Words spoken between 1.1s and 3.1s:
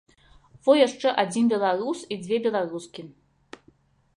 адзін беларус і дзве беларускі.